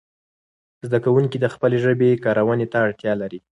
زده 0.85 0.97
کوونکي 1.05 1.37
د 1.39 1.45
خپلې 1.53 1.77
ژبې 1.83 2.21
کارونې 2.25 2.65
ته 2.71 2.77
اړتیا 2.85 3.13
لري. 3.21 3.39